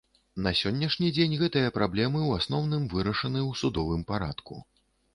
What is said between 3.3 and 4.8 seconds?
ў судовым парадку.